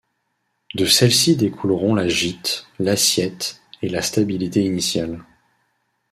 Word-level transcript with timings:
De 0.73 0.85
celles-ci 0.87 1.35
découleront 1.35 1.93
la 1.93 2.07
gîte, 2.07 2.65
l'assiette 2.79 3.61
et 3.83 3.87
la 3.89 4.01
stabilité 4.01 4.65
initiale. 4.65 5.23